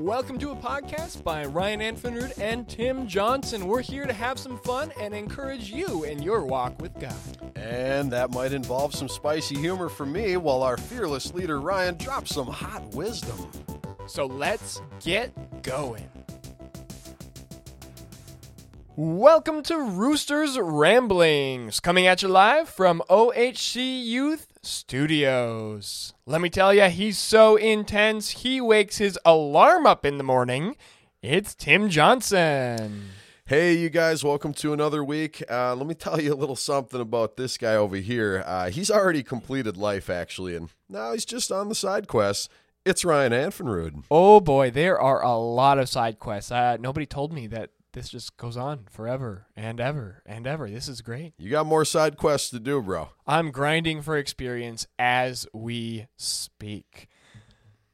[0.00, 3.66] Welcome to a podcast by Ryan Anfinrud and Tim Johnson.
[3.66, 7.12] We're here to have some fun and encourage you in your walk with God.
[7.54, 12.34] And that might involve some spicy humor from me while our fearless leader Ryan drops
[12.34, 13.50] some hot wisdom.
[14.06, 16.08] So let's get going.
[18.96, 26.12] Welcome to Roosters Ramblings, coming at you live from OHC Youth Studios.
[26.26, 30.76] Let me tell you, he's so intense, he wakes his alarm up in the morning.
[31.22, 33.04] It's Tim Johnson.
[33.46, 35.42] Hey, you guys, welcome to another week.
[35.50, 38.44] Uh, let me tell you a little something about this guy over here.
[38.46, 42.50] Uh, he's already completed life, actually, and now he's just on the side quest.
[42.84, 44.04] It's Ryan Anfinrud.
[44.10, 46.52] Oh boy, there are a lot of side quests.
[46.52, 50.68] Uh, nobody told me that this just goes on forever and ever and ever.
[50.68, 51.34] This is great.
[51.38, 53.10] You got more side quests to do, bro.
[53.26, 57.08] I'm grinding for experience as we speak.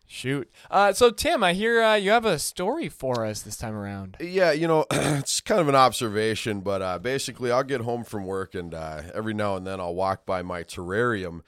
[0.09, 0.49] Shoot.
[0.71, 4.17] Uh, so, Tim, I hear uh, you have a story for us this time around.
[4.21, 8.25] Yeah, you know, it's kind of an observation, but uh, basically, I'll get home from
[8.25, 11.41] work and uh, every now and then I'll walk by my terrarium,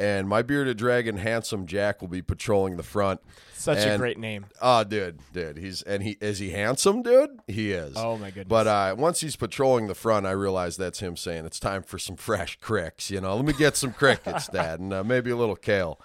[0.00, 3.20] and my bearded dragon, Handsome Jack, will be patrolling the front.
[3.52, 4.46] Such a great name.
[4.62, 7.38] Oh, dude, dude, he's and he is he handsome, dude?
[7.46, 7.94] He is.
[7.98, 8.46] Oh, my goodness.
[8.48, 11.98] But uh, once he's patrolling the front, I realize that's him saying it's time for
[11.98, 13.10] some fresh cricks.
[13.10, 16.00] You know, let me get some crickets, Dad, and uh, maybe a little kale.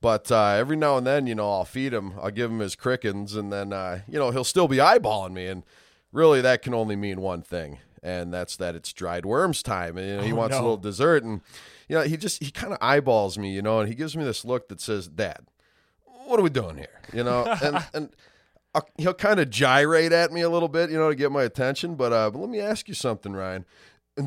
[0.00, 2.14] But uh, every now and then, you know, I'll feed him.
[2.22, 5.46] I'll give him his crickens, and then uh, you know he'll still be eyeballing me.
[5.46, 5.64] And
[6.12, 9.96] really, that can only mean one thing, and that's that it's dried worms time.
[9.98, 11.40] And you know, he Oh, wants a little dessert, and
[11.88, 14.22] you know he just he kind of eyeballs me, you know, and he gives me
[14.22, 15.46] this look that says, "Dad,
[16.26, 18.10] what are we doing here?" You know, and and
[18.74, 21.42] I'll, he'll kind of gyrate at me a little bit, you know, to get my
[21.42, 21.94] attention.
[21.96, 23.64] But uh, but let me ask you something, Ryan.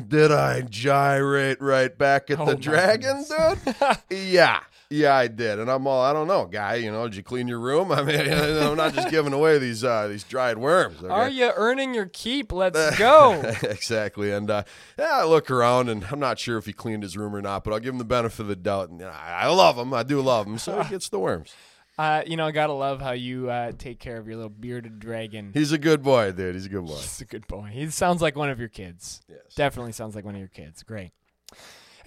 [0.08, 3.64] Did I gyrate right back at Oh, the dragon, goodness.
[4.10, 4.18] dude?
[4.18, 4.60] yeah,
[4.90, 5.58] yeah, I did.
[5.58, 6.76] And I'm all, I don't know, guy.
[6.76, 7.92] You know, did you clean your room?
[7.92, 11.02] I mean, I'm not just giving away these uh, these dried worms.
[11.02, 11.12] Okay?
[11.12, 12.52] Are you earning your keep?
[12.52, 13.40] Let's go.
[13.62, 14.32] exactly.
[14.32, 14.64] And uh,
[14.98, 17.64] yeah, I look around, and I'm not sure if he cleaned his room or not,
[17.64, 18.90] but I'll give him the benefit of the doubt.
[18.90, 19.92] And I I love him.
[19.92, 20.58] I do love him.
[20.58, 21.54] So he gets the worms.
[21.98, 25.00] Uh, you know, I gotta love how you uh, take care of your little bearded
[25.00, 25.50] dragon.
[25.52, 26.54] He's a good boy, dude.
[26.54, 26.94] He's a good boy.
[26.94, 27.70] He's a good boy.
[27.72, 29.20] He sounds like one of your kids.
[29.28, 29.40] Yes.
[29.56, 30.84] Definitely sounds like one of your kids.
[30.84, 31.10] Great.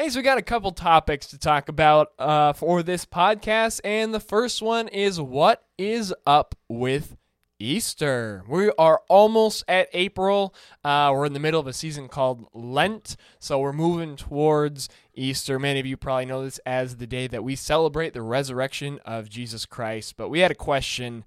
[0.02, 4.12] Hey, so we got a couple topics to talk about uh, for this podcast, and
[4.12, 7.18] the first one is what is up with
[7.60, 8.44] Easter.
[8.50, 10.56] We are almost at April.
[10.84, 15.60] Uh, we're in the middle of a season called Lent, so we're moving towards Easter.
[15.60, 19.30] Many of you probably know this as the day that we celebrate the resurrection of
[19.30, 20.18] Jesus Christ.
[20.18, 21.26] But we had a question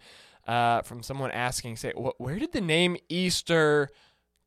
[0.48, 3.90] uh, from someone asking, say, where did the name Easter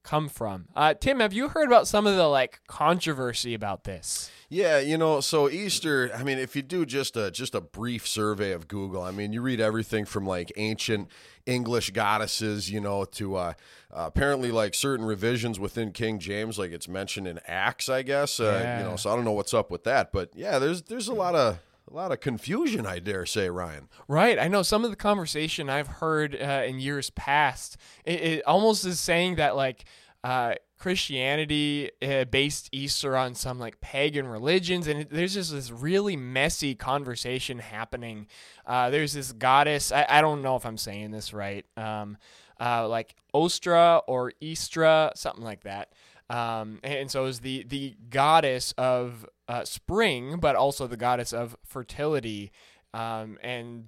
[0.08, 0.68] come from?
[0.76, 4.32] Uh, Tim, have you heard about some of the like controversy about this?
[4.50, 8.08] Yeah, you know, so Easter, I mean, if you do just a just a brief
[8.08, 11.10] survey of Google, I mean, you read everything from like ancient
[11.46, 13.54] English goddesses, you know, to uh,
[13.92, 18.40] uh, apparently like certain revisions within King James, like it's mentioned in Acts, I guess.
[18.40, 18.80] Uh, Yeah.
[18.80, 21.14] You know, so I don't know what's up with that, but yeah, there's there's a
[21.14, 23.88] lot of a lot of confusion, I dare say, Ryan.
[24.08, 24.38] Right.
[24.38, 27.78] I know some of the conversation I've heard uh, in years past.
[28.04, 29.86] It, it almost is saying that like
[30.24, 36.18] uh, Christianity uh, based Easter on some like pagan religions, and there's just this really
[36.18, 38.28] messy conversation happening.
[38.66, 39.92] Uh, there's this goddess.
[39.92, 41.66] I, I don't know if I'm saying this right.
[41.78, 42.18] Um,
[42.60, 45.94] uh, like Ostra or Istra, something like that.
[46.30, 51.56] Um, and so is the the goddess of uh, spring, but also the goddess of
[51.66, 52.52] fertility.
[52.94, 53.86] Um, and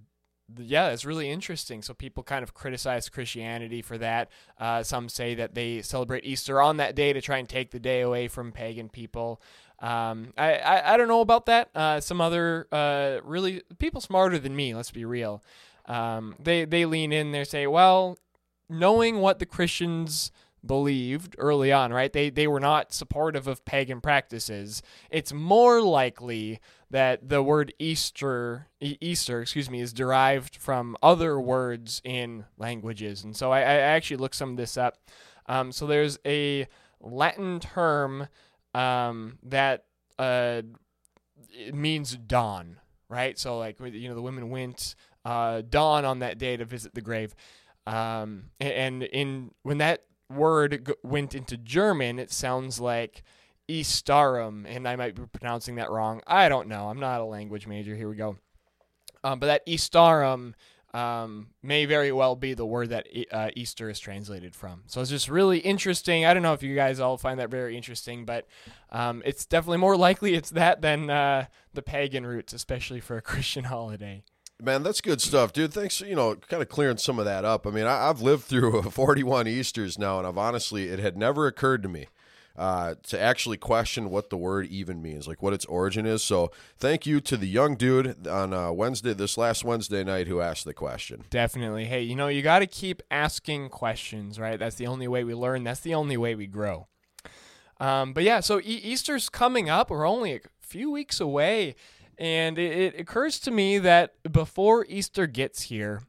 [0.58, 1.82] yeah, it's really interesting.
[1.82, 4.30] So people kind of criticize Christianity for that.
[4.58, 7.80] Uh, some say that they celebrate Easter on that day to try and take the
[7.80, 9.42] day away from pagan people.
[9.80, 11.70] Um, I, I, I don't know about that.
[11.74, 14.74] Uh, some other uh, really people smarter than me.
[14.74, 15.44] Let's be real.
[15.86, 18.18] Um, they they lean in They say, well,
[18.70, 20.32] knowing what the Christians
[20.66, 22.12] believed early on, right?
[22.12, 24.82] They they were not supportive of pagan practices.
[25.10, 26.60] It's more likely
[26.92, 33.24] that the word Easter Easter, excuse me, is derived from other words in languages.
[33.24, 34.98] And so I, I actually looked some of this up.
[35.48, 36.68] Um, so there's a
[37.02, 38.28] Latin term
[38.74, 39.86] um, that
[40.18, 40.62] uh,
[41.74, 43.38] means dawn, right?
[43.38, 44.96] So like you know the women went
[45.26, 47.36] uh, dawn on that day to visit the grave.
[47.88, 53.24] Um, and in when that word g- went into German, it sounds like
[53.70, 56.22] Eastarum, and I might be pronouncing that wrong.
[56.26, 56.90] I don't know.
[56.90, 57.96] I'm not a language major.
[57.96, 58.38] Here we go.
[59.24, 60.54] Um, but that Eastarum
[60.94, 64.84] um, may very well be the word that uh, Easter is translated from.
[64.88, 66.26] So it's just really interesting.
[66.26, 68.48] I don't know if you guys all find that very interesting, but
[68.92, 73.22] um, it's definitely more likely it's that than uh, the pagan roots, especially for a
[73.22, 74.24] Christian holiday.
[74.62, 75.74] Man, that's good stuff, dude.
[75.74, 77.66] Thanks, you know, kind of clearing some of that up.
[77.66, 81.48] I mean, I, I've lived through 41 Easters now, and I've honestly, it had never
[81.48, 82.08] occurred to me
[82.58, 86.22] uh, to actually question what the word even means, like what its origin is.
[86.22, 90.42] So, thank you to the young dude on uh, Wednesday, this last Wednesday night, who
[90.42, 91.24] asked the question.
[91.30, 91.86] Definitely.
[91.86, 94.60] Hey, you know, you got to keep asking questions, right?
[94.60, 95.64] That's the only way we learn.
[95.64, 96.88] That's the only way we grow.
[97.80, 99.90] Um, but yeah, so e- Easter's coming up.
[99.90, 101.76] We're only a few weeks away.
[102.20, 106.02] And it, it occurs to me that before Easter gets here,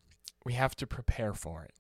[0.45, 1.75] we have to prepare for it,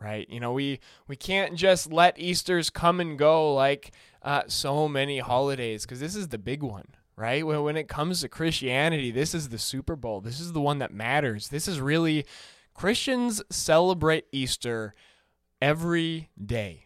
[0.00, 0.28] right?
[0.28, 3.92] You know, we we can't just let Easter's come and go like
[4.22, 7.46] uh, so many holidays because this is the big one, right?
[7.46, 10.20] When when it comes to Christianity, this is the Super Bowl.
[10.20, 11.48] This is the one that matters.
[11.48, 12.26] This is really
[12.74, 14.94] Christians celebrate Easter
[15.62, 16.82] every day.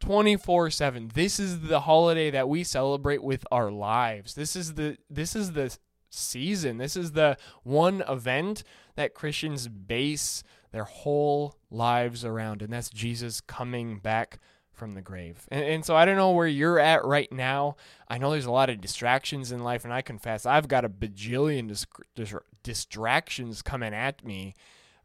[0.00, 4.96] 24 7 this is the holiday that we celebrate with our lives this is the
[5.10, 5.76] this is the
[6.10, 6.78] season.
[6.78, 8.62] This is the one event
[8.96, 10.42] that Christians base
[10.72, 14.38] their whole lives around, and that's Jesus coming back
[14.72, 15.46] from the grave.
[15.50, 17.76] And, and, so I don't know where you're at right now.
[18.08, 20.88] I know there's a lot of distractions in life, and I confess I've got a
[20.88, 24.54] bajillion dis- dis- distractions coming at me.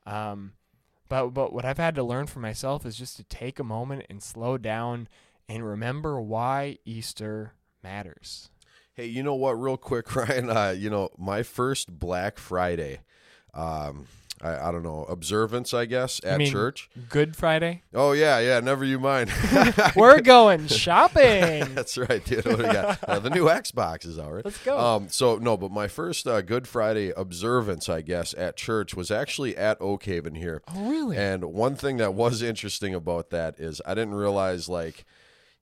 [0.05, 0.53] Um,
[1.09, 4.05] but but what I've had to learn for myself is just to take a moment
[4.09, 5.07] and slow down
[5.47, 7.53] and remember why Easter
[7.83, 8.49] matters.
[8.95, 9.59] Hey, you know what?
[9.59, 10.49] Real quick, Ryan.
[10.49, 13.01] Uh, you know, my first Black Friday,
[13.53, 14.07] um,
[14.41, 16.89] I, I don't know observance, I guess, at church.
[17.09, 17.83] Good Friday.
[17.93, 18.61] Oh yeah, yeah.
[18.61, 19.33] Never you mind.
[19.97, 21.75] We're going shopping.
[21.75, 22.45] That's right, dude.
[22.45, 23.03] What do we got?
[23.03, 24.45] Uh, the new Xbox is out, right?
[24.45, 24.79] Let's go.
[24.79, 29.11] Um, so no, but my first uh, Good Friday observance, I guess, at church was
[29.11, 30.61] actually at Oak Haven here.
[30.73, 31.17] oh, really?
[31.17, 35.03] And one thing that was interesting about that is I didn't realize like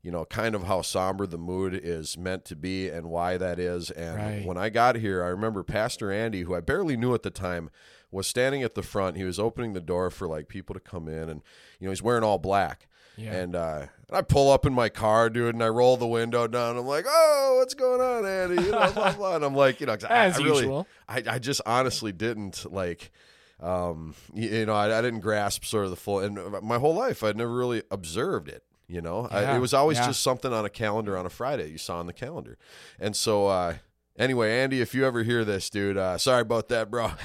[0.03, 3.57] you know, kind of how somber the mood is meant to be and why that
[3.57, 3.89] is.
[3.89, 4.45] And Right.
[4.45, 7.69] when I got here, I remember Pastor Andy, who I barely knew at the time,
[8.11, 9.15] was standing at the front.
[9.17, 11.41] He was opening the door for like people to come in, and
[11.79, 12.87] you know, he's wearing all black.
[13.15, 13.31] Yeah.
[13.33, 16.77] And uh, I pull up in my car, dude, and I roll the window down.
[16.77, 19.35] I'm like, "Oh, what's going on, Andy?" You know, blah, blah.
[19.35, 20.87] And I'm like, you know, I, As I really, usual.
[21.07, 23.11] I, I just honestly didn't like
[23.59, 26.95] um you, you know I, I didn't grasp sort of the full and my whole
[26.95, 30.07] life i'd never really observed it you know I, it was always yeah.
[30.07, 32.57] just something on a calendar on a friday you saw on the calendar
[32.99, 33.75] and so uh
[34.17, 37.11] anyway andy if you ever hear this dude uh sorry about that bro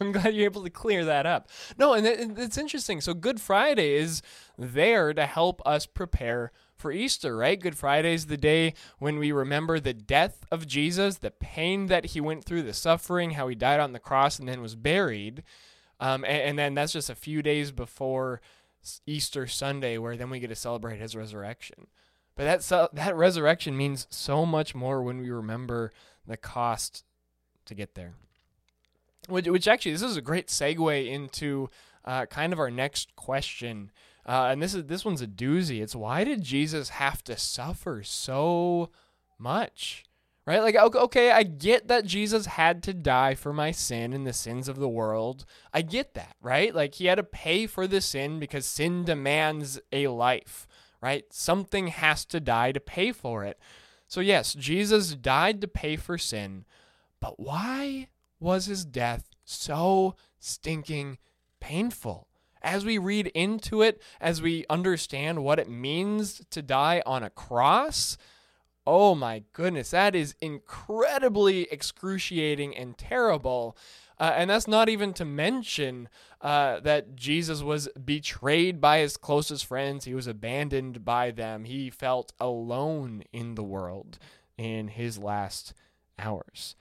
[0.00, 1.50] I'm glad you're able to clear that up.
[1.76, 3.02] No, and it, it's interesting.
[3.02, 4.22] So Good Friday is
[4.56, 7.60] there to help us prepare for Easter, right?
[7.60, 12.06] Good Friday is the day when we remember the death of Jesus, the pain that
[12.06, 15.42] he went through, the suffering, how he died on the cross and then was buried.
[16.00, 18.40] Um, and, and then that's just a few days before
[19.06, 21.86] Easter Sunday, where then we get to celebrate his resurrection.
[22.36, 25.92] But that ce- that resurrection means so much more when we remember
[26.26, 27.04] the cost
[27.66, 28.14] to get there.
[29.28, 31.68] Which, which actually, this is a great segue into
[32.04, 33.90] uh, kind of our next question,
[34.26, 35.82] uh, and this is this one's a doozy.
[35.82, 38.90] It's why did Jesus have to suffer so
[39.38, 40.04] much?
[40.50, 40.62] Right?
[40.62, 44.66] Like, okay, I get that Jesus had to die for my sin and the sins
[44.66, 45.44] of the world.
[45.72, 46.74] I get that, right?
[46.74, 50.66] Like, he had to pay for the sin because sin demands a life,
[51.00, 51.24] right?
[51.30, 53.60] Something has to die to pay for it.
[54.08, 56.64] So, yes, Jesus died to pay for sin,
[57.20, 58.08] but why
[58.40, 61.18] was his death so stinking
[61.60, 62.26] painful?
[62.60, 67.30] As we read into it, as we understand what it means to die on a
[67.30, 68.18] cross,
[68.86, 73.76] oh my goodness, that is incredibly excruciating and terrible.
[74.18, 76.08] Uh, and that's not even to mention
[76.42, 80.04] uh, that Jesus was betrayed by his closest friends.
[80.04, 81.64] He was abandoned by them.
[81.64, 84.18] He felt alone in the world
[84.58, 85.72] in his last
[86.18, 86.76] hours.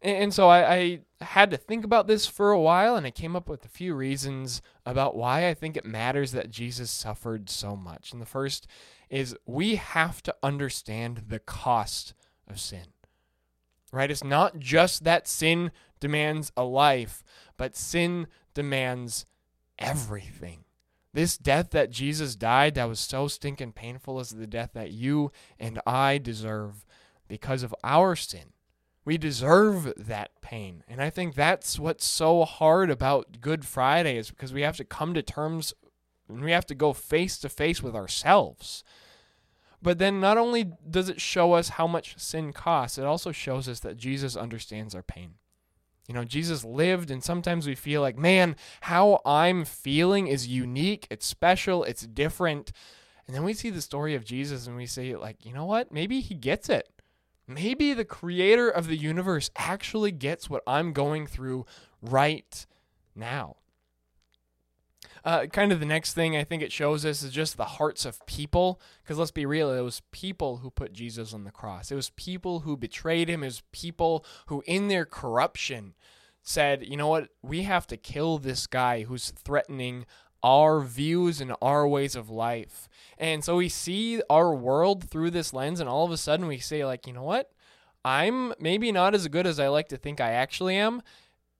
[0.00, 3.10] And, and so I, I had to think about this for a while, and I
[3.10, 7.50] came up with a few reasons about why I think it matters that Jesus suffered
[7.50, 8.12] so much.
[8.12, 8.66] And the first
[9.10, 12.14] is we have to understand the cost
[12.48, 12.86] of sin.
[13.92, 14.10] Right?
[14.10, 17.22] It's not just that sin demands a life,
[17.56, 19.24] but sin demands
[19.78, 20.64] everything.
[21.14, 25.32] This death that Jesus died that was so stinking painful is the death that you
[25.58, 26.84] and I deserve
[27.28, 28.52] because of our sin.
[29.04, 30.84] We deserve that pain.
[30.86, 34.84] And I think that's what's so hard about Good Friday is because we have to
[34.84, 35.72] come to terms
[36.28, 38.84] and we have to go face to face with ourselves.
[39.80, 43.68] But then not only does it show us how much sin costs, it also shows
[43.68, 45.34] us that Jesus understands our pain.
[46.08, 51.06] You know, Jesus lived, and sometimes we feel like, man, how I'm feeling is unique,
[51.10, 52.72] it's special, it's different.
[53.26, 55.92] And then we see the story of Jesus and we say, like, you know what?
[55.92, 56.88] Maybe he gets it.
[57.46, 61.66] Maybe the creator of the universe actually gets what I'm going through
[62.00, 62.66] right
[63.14, 63.56] now.
[65.28, 68.06] Uh, kind of the next thing I think it shows us is just the hearts
[68.06, 68.80] of people.
[69.02, 71.90] Because let's be real, it was people who put Jesus on the cross.
[71.90, 73.42] It was people who betrayed him.
[73.42, 75.92] It was people who, in their corruption,
[76.42, 80.06] said, you know what, we have to kill this guy who's threatening
[80.42, 82.88] our views and our ways of life.
[83.18, 86.56] And so we see our world through this lens, and all of a sudden we
[86.56, 87.50] say, like, you know what?
[88.02, 91.02] I'm maybe not as good as I like to think I actually am.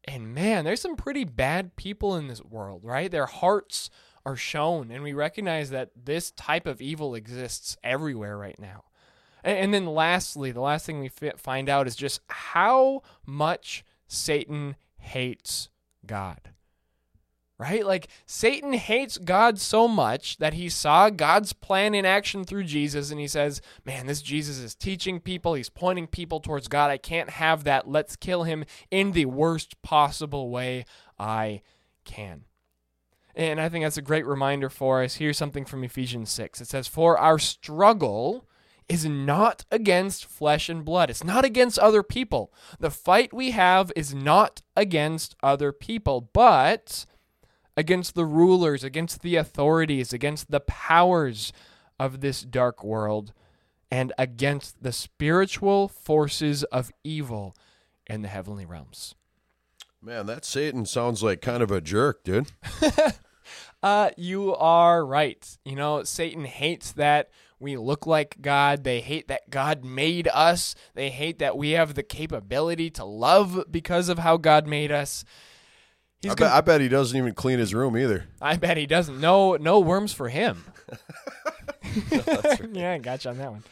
[0.09, 3.11] And man, there's some pretty bad people in this world, right?
[3.11, 3.91] Their hearts
[4.25, 8.85] are shown, and we recognize that this type of evil exists everywhere right now.
[9.45, 15.69] And, then, lastly, the last thing we find out is just how much Satan hates
[16.07, 16.53] God
[17.59, 17.85] right?
[17.85, 23.11] Like Satan hates God so much that he saw God's plan in action through Jesus
[23.11, 26.91] and he says, Man, this Jesus is teaching people, he's pointing people towards God.
[26.91, 27.89] I can't have that.
[27.89, 30.85] Let's kill him in the worst possible way
[31.19, 31.63] I
[32.05, 32.45] can.
[33.35, 35.17] And I think that's a great reminder for us.
[35.17, 36.61] Here's something from Ephesians 6.
[36.61, 38.49] It says, For our struggle
[38.89, 41.11] is not against flesh and blood.
[41.11, 42.53] It's not against other people.
[42.81, 47.05] The fight we have is not against other people, but
[47.79, 51.53] against the rulers, against the authorities, against the powers
[51.97, 53.33] of this dark world,
[53.89, 57.55] and against the spiritual forces of evil
[58.09, 59.15] in the heavenly realms.
[60.03, 62.51] Man, that Satan sounds like kind of a jerk, dude.
[63.85, 65.57] uh, you are right.
[65.65, 67.31] You know, Satan hates that
[67.61, 68.83] we look like God.
[68.83, 70.75] They hate that God made us.
[70.95, 75.25] They hate that we have the capability to love because of how God made us.
[76.21, 78.25] He's I, gonna, bet, I bet he doesn't even clean his room either.
[78.41, 79.21] I bet he doesn't.
[79.21, 80.65] No, no worms for him.
[82.11, 82.69] no, right.
[82.73, 83.63] yeah, I got you on that one.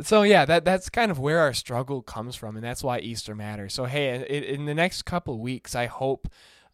[0.00, 3.34] So yeah, that that's kind of where our struggle comes from, and that's why Easter
[3.34, 3.74] matters.
[3.74, 6.28] So hey, in, in the next couple weeks, I hope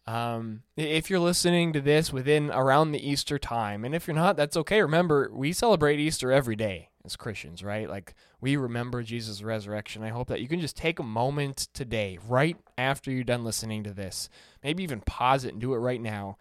[0.09, 4.35] um, if you're listening to this within around the Easter time, and if you're not,
[4.35, 4.81] that's okay.
[4.81, 7.87] Remember, we celebrate Easter every day as Christians, right?
[7.87, 10.01] Like we remember Jesus' resurrection.
[10.03, 13.83] I hope that you can just take a moment today, right after you're done listening
[13.83, 14.29] to this,
[14.63, 16.37] maybe even pause it and do it right now.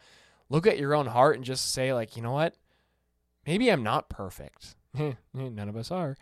[0.48, 2.54] Look at your own heart and just say, like, you know what?
[3.46, 4.76] Maybe I'm not perfect.
[4.94, 6.16] None of us are.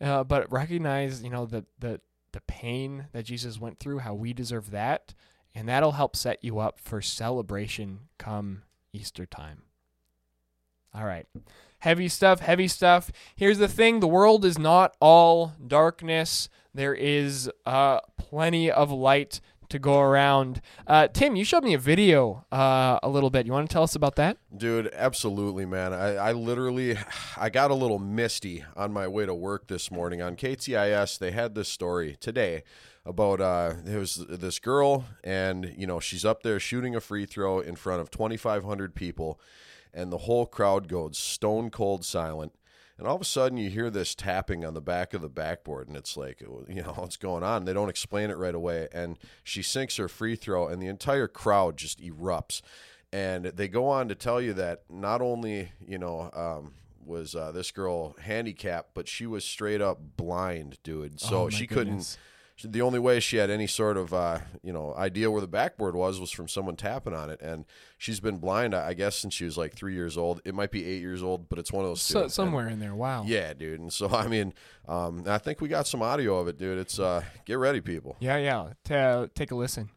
[0.00, 2.00] Uh, but recognize, you know, the, the,
[2.32, 5.12] the pain that Jesus went through, how we deserve that
[5.56, 9.62] and that'll help set you up for celebration come Easter time.
[10.94, 11.26] All right.
[11.78, 13.10] Heavy stuff, heavy stuff.
[13.34, 19.40] Here's the thing the world is not all darkness, there is uh, plenty of light
[19.70, 20.60] to go around.
[20.86, 23.46] Uh, Tim, you showed me a video uh, a little bit.
[23.46, 24.36] You want to tell us about that?
[24.54, 25.92] Dude, absolutely, man.
[25.92, 26.98] I, I literally,
[27.36, 31.18] I got a little misty on my way to work this morning on KTIS.
[31.18, 32.62] They had this story today
[33.06, 37.24] about uh, there was this girl, and you know she's up there shooting a free
[37.24, 39.40] throw in front of 2,500 people,
[39.94, 42.52] and the whole crowd goes stone cold silent.
[42.98, 45.86] And all of a sudden, you hear this tapping on the back of the backboard,
[45.86, 47.66] and it's like, you know, what's going on?
[47.66, 48.88] They don't explain it right away.
[48.90, 52.62] And she sinks her free throw, and the entire crowd just erupts.
[53.12, 56.72] And they go on to tell you that not only, you know, um,
[57.04, 61.20] was uh, this girl handicapped, but she was straight up blind, dude.
[61.20, 62.16] So oh she goodness.
[62.16, 62.18] couldn't
[62.64, 65.94] the only way she had any sort of uh, you know idea where the backboard
[65.94, 67.66] was was from someone tapping on it, and
[67.98, 70.40] she's been blind, I guess, since she was like three years old.
[70.44, 72.80] It might be eight years old, but it's one of those so, somewhere and, in
[72.80, 72.94] there.
[72.94, 73.24] Wow.
[73.26, 73.80] Yeah, dude.
[73.80, 74.54] And so I mean,
[74.88, 76.78] um, I think we got some audio of it, dude.
[76.78, 78.16] It's uh, get ready, people.
[78.20, 78.72] Yeah, yeah.
[78.84, 79.90] T- take a listen.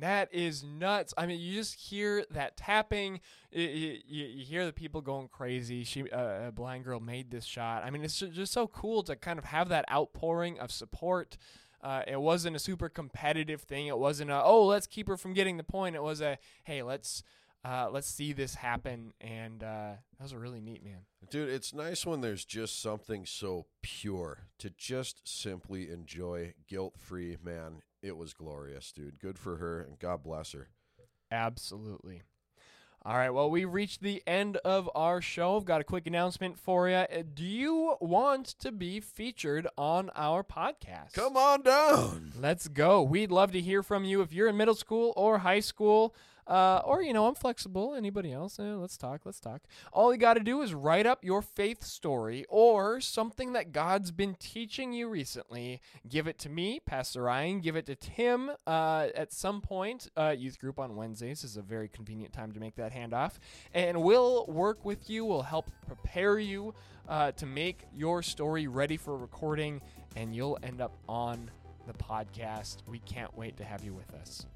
[0.00, 1.14] That is nuts.
[1.16, 3.20] I mean, you just hear that tapping.
[3.50, 5.84] You, you, you hear the people going crazy.
[5.84, 7.82] She, uh, a blind girl, made this shot.
[7.84, 11.36] I mean, it's just so cool to kind of have that outpouring of support.
[11.82, 13.86] Uh, it wasn't a super competitive thing.
[13.86, 15.96] It wasn't a oh let's keep her from getting the point.
[15.96, 17.22] It was a hey let's
[17.64, 21.00] uh, let's see this happen, and uh, that was a really neat man.
[21.30, 27.36] Dude, it's nice when there's just something so pure to just simply enjoy guilt free,
[27.42, 29.18] man it was glorious, dude.
[29.18, 30.68] Good for her, and God bless her.
[31.30, 32.22] Absolutely.
[33.02, 35.56] All right, well, we reached the end of our show.
[35.56, 36.96] I've got a quick announcement for you.
[36.96, 41.14] Uh, do you want to be featured on our podcast?
[41.14, 42.32] Come on down.
[42.38, 43.02] Let's go.
[43.02, 46.14] We'd love to hear from you if you're in middle school or high school.
[46.50, 47.94] Uh, or, you know, I'm flexible.
[47.94, 48.58] Anybody else?
[48.58, 49.20] Eh, let's talk.
[49.24, 49.62] Let's talk.
[49.92, 54.10] All you got to do is write up your faith story or something that God's
[54.10, 55.80] been teaching you recently.
[56.08, 57.60] Give it to me, Pastor Ryan.
[57.60, 60.08] Give it to Tim uh, at some point.
[60.16, 63.38] Uh, youth group on Wednesdays is a very convenient time to make that handoff.
[63.72, 65.24] And we'll work with you.
[65.24, 66.74] We'll help prepare you
[67.08, 69.80] uh, to make your story ready for recording,
[70.16, 71.48] and you'll end up on
[71.86, 72.78] the podcast.
[72.88, 74.46] We can't wait to have you with us.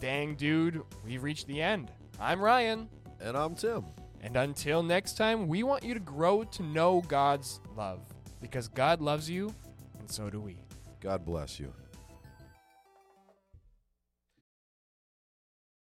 [0.00, 1.90] Dang, dude, we've reached the end.
[2.20, 2.88] I'm Ryan.
[3.20, 3.84] And I'm Tim.
[4.22, 8.00] And until next time, we want you to grow to know God's love
[8.40, 9.52] because God loves you,
[9.98, 10.58] and so do we.
[11.00, 11.72] God bless you.